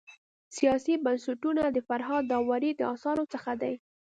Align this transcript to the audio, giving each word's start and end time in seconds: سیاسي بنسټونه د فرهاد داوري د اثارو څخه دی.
سیاسي 0.57 0.93
بنسټونه 1.05 1.63
د 1.71 1.77
فرهاد 1.87 2.23
داوري 2.31 2.71
د 2.75 2.81
اثارو 2.93 3.23
څخه 3.33 3.51
دی. 3.61 3.73